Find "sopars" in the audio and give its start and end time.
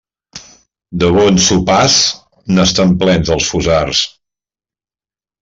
1.49-1.97